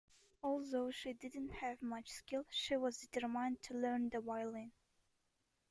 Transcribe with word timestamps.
Although 0.41 0.89
she 0.89 1.13
didn't 1.13 1.49
have 1.49 1.79
much 1.83 2.09
skill, 2.09 2.47
she 2.49 2.75
was 2.75 2.97
determined 2.97 3.61
to 3.61 3.75
learn 3.75 4.09
the 4.09 4.19
violin. 4.19 4.71